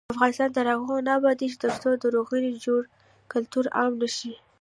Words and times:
افغانستان 0.13 0.49
تر 0.57 0.65
هغو 0.73 0.95
نه 1.07 1.11
ابادیږي، 1.19 1.57
ترڅو 1.63 1.89
د 1.97 2.03
روغې 2.15 2.39
جوړې 2.65 2.89
کلتور 3.31 3.65
عام 3.77 3.93
نشي. 4.01 4.33